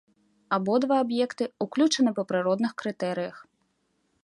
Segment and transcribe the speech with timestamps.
[0.55, 3.37] Абодва аб'екты ўключаны па прыродных крытэрыях.